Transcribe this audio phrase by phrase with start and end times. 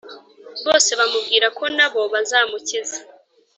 [0.65, 2.97] ”.bose bamubwira ko na bo bazamukiza